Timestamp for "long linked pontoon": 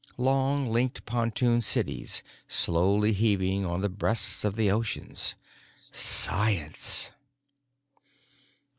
0.17-1.61